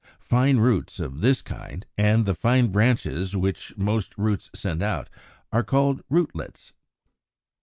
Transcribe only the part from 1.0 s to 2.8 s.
this kind, and the fine